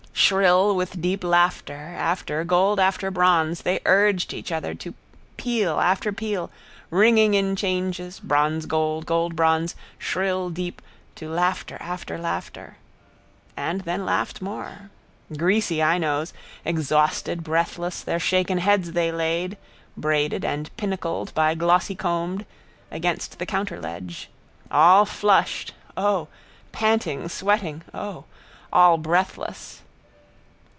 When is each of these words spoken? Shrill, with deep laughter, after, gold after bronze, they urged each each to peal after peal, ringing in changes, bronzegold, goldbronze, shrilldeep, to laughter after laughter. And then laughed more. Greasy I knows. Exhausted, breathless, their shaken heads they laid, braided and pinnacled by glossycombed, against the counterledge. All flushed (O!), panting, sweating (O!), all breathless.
Shrill, 0.13 0.75
with 0.77 1.01
deep 1.01 1.25
laughter, 1.25 1.73
after, 1.97 2.45
gold 2.45 2.79
after 2.79 3.11
bronze, 3.11 3.63
they 3.63 3.81
urged 3.85 4.33
each 4.33 4.51
each 4.51 4.79
to 4.79 4.93
peal 5.35 5.79
after 5.81 6.13
peal, 6.13 6.49
ringing 6.89 7.33
in 7.33 7.57
changes, 7.57 8.21
bronzegold, 8.21 9.05
goldbronze, 9.05 9.75
shrilldeep, 9.99 10.81
to 11.15 11.27
laughter 11.27 11.75
after 11.81 12.17
laughter. 12.17 12.77
And 13.57 13.81
then 13.81 14.05
laughed 14.05 14.41
more. 14.41 14.89
Greasy 15.35 15.83
I 15.83 15.97
knows. 15.97 16.33
Exhausted, 16.63 17.43
breathless, 17.43 18.01
their 18.01 18.19
shaken 18.19 18.59
heads 18.59 18.93
they 18.93 19.11
laid, 19.11 19.57
braided 19.97 20.45
and 20.45 20.69
pinnacled 20.77 21.33
by 21.33 21.55
glossycombed, 21.55 22.45
against 22.89 23.37
the 23.37 23.45
counterledge. 23.45 24.27
All 24.69 25.03
flushed 25.05 25.73
(O!), 25.97 26.29
panting, 26.71 27.27
sweating 27.27 27.81
(O!), 27.93 28.23
all 28.71 28.97
breathless. 28.97 29.81